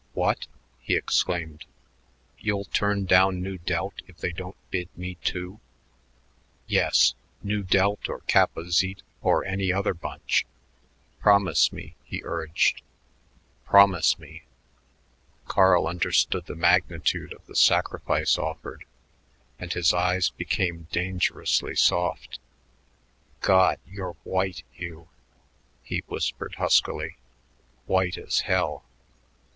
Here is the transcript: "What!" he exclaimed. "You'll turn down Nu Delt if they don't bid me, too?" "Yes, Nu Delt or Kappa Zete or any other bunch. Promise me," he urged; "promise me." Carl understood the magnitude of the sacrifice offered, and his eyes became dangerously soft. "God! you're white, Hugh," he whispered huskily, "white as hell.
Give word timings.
"What!" 0.13 0.47
he 0.79 0.95
exclaimed. 0.95 1.65
"You'll 2.39 2.65
turn 2.65 3.05
down 3.05 3.39
Nu 3.43 3.59
Delt 3.59 4.01
if 4.07 4.17
they 4.17 4.31
don't 4.31 4.55
bid 4.71 4.89
me, 4.97 5.13
too?" 5.23 5.59
"Yes, 6.65 7.13
Nu 7.43 7.61
Delt 7.61 8.09
or 8.09 8.21
Kappa 8.21 8.71
Zete 8.71 9.03
or 9.21 9.45
any 9.45 9.71
other 9.71 9.93
bunch. 9.93 10.47
Promise 11.19 11.71
me," 11.71 11.93
he 12.03 12.23
urged; 12.25 12.81
"promise 13.63 14.17
me." 14.17 14.41
Carl 15.47 15.85
understood 15.85 16.47
the 16.47 16.55
magnitude 16.55 17.31
of 17.31 17.45
the 17.45 17.55
sacrifice 17.55 18.39
offered, 18.39 18.85
and 19.59 19.71
his 19.71 19.93
eyes 19.93 20.31
became 20.31 20.87
dangerously 20.91 21.75
soft. 21.75 22.39
"God! 23.41 23.77
you're 23.87 24.15
white, 24.23 24.63
Hugh," 24.71 25.09
he 25.83 26.03
whispered 26.07 26.55
huskily, 26.55 27.17
"white 27.85 28.17
as 28.17 28.39
hell. 28.39 28.83